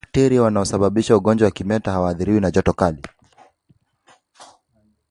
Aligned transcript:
Bakteria 0.03 0.41
wanaosababisha 0.41 1.17
ugonjwa 1.17 1.45
wa 1.45 1.51
kimeta 1.51 1.91
hawaathiriwi 1.91 2.39
na 2.41 2.51
joto 2.51 2.73
kali 2.73 3.05